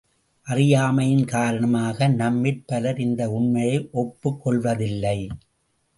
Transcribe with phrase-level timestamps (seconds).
[0.47, 5.17] அறியாமையின் காரணமாக நம்மிற் பலர் இந்த உண்மையை ஒப்புக்கொள்வதில்லை.